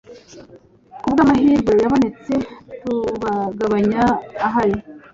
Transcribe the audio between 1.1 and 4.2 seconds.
bw’amahirwe, yabonetse, tubagabanya